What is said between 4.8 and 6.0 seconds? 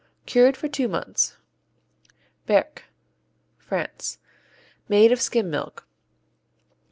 Made of skim milk.